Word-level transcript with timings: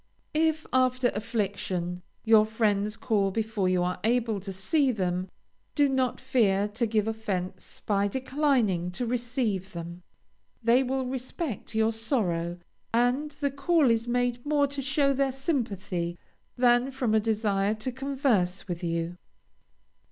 If, 0.33 0.65
after 0.73 1.09
affliction, 1.13 2.01
your 2.25 2.43
friends 2.43 2.97
call 2.97 3.29
before 3.29 3.69
you 3.69 3.83
are 3.83 3.99
able 4.03 4.39
to 4.39 4.51
see 4.51 4.91
them, 4.91 5.29
do 5.75 5.87
not 5.87 6.19
fear 6.19 6.67
to 6.69 6.87
give 6.87 7.07
offence 7.07 7.83
by 7.85 8.07
declining 8.07 8.89
to 8.93 9.05
receive 9.05 9.73
them. 9.73 10.01
They 10.63 10.81
will 10.81 11.05
respect 11.05 11.75
your 11.75 11.91
sorrow, 11.91 12.57
and 12.91 13.29
the 13.29 13.51
call 13.51 13.91
is 13.91 14.07
made 14.07 14.43
more 14.43 14.65
to 14.65 14.81
show 14.81 15.13
their 15.13 15.31
sympathy 15.31 16.17
than 16.57 16.89
from 16.89 17.13
a 17.13 17.19
desire 17.19 17.75
to 17.75 17.91
converse 17.91 18.67
with 18.67 18.83
you. 18.83 19.17